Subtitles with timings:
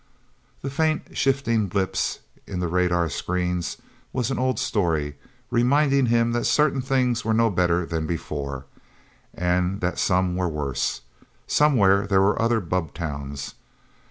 [0.63, 3.77] The faint, shifting blips in the radar screens
[4.11, 5.15] was an old story,
[5.51, 8.65] reminding him that certain things were no better than before,
[9.31, 11.01] and that some were worse.
[11.45, 13.53] Somewhere there were other bubbtowns.